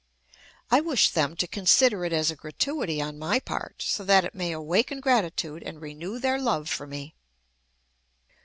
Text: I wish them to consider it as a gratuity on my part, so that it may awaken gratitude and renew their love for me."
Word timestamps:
I 0.71 0.81
wish 0.81 1.11
them 1.11 1.35
to 1.35 1.45
consider 1.47 2.03
it 2.05 2.11
as 2.11 2.31
a 2.31 2.35
gratuity 2.35 2.99
on 3.03 3.19
my 3.19 3.39
part, 3.39 3.83
so 3.83 4.03
that 4.03 4.25
it 4.25 4.33
may 4.33 4.51
awaken 4.51 4.99
gratitude 4.99 5.61
and 5.61 5.79
renew 5.79 6.17
their 6.17 6.39
love 6.39 6.71
for 6.71 6.87
me." 6.87 7.13